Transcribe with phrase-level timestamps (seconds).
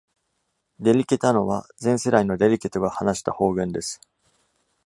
[0.79, 4.01] Delicetano は、前世代の Deliceto が話した方言です。